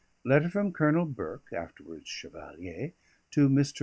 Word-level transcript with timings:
Letter 0.25 0.49
from 0.49 0.73
Colonel 0.73 1.05
BURKE 1.05 1.53
(afterwards 1.53 2.07
Chevalier) 2.09 2.93
to 3.29 3.47
MR. 3.49 3.79